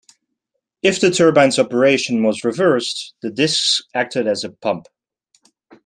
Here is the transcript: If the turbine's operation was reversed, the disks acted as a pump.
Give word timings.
If 0.81 0.99
the 0.99 1.11
turbine's 1.11 1.59
operation 1.59 2.23
was 2.23 2.43
reversed, 2.43 3.13
the 3.21 3.29
disks 3.29 3.83
acted 3.93 4.25
as 4.25 4.43
a 4.43 4.49
pump. 4.49 4.87